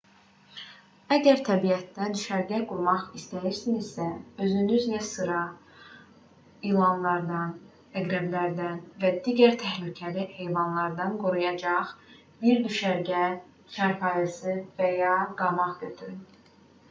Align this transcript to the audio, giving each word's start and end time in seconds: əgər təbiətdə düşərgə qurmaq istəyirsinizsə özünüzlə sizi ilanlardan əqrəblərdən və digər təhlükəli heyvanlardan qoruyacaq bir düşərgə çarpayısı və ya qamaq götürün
əgər 1.15 1.41
təbiətdə 1.47 2.05
düşərgə 2.13 2.59
qurmaq 2.69 3.03
istəyirsinizsə 3.17 4.05
özünüzlə 4.45 5.01
sizi 5.09 5.41
ilanlardan 6.69 7.51
əqrəblərdən 8.01 8.79
və 9.03 9.11
digər 9.27 9.53
təhlükəli 9.65 10.23
heyvanlardan 10.39 11.15
qoruyacaq 11.25 11.91
bir 12.41 12.63
düşərgə 12.65 13.21
çarpayısı 13.77 14.57
və 14.81 14.91
ya 15.01 15.15
qamaq 15.43 15.77
götürün 15.85 16.19